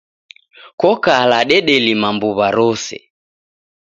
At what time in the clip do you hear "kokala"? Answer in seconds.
0.81-1.37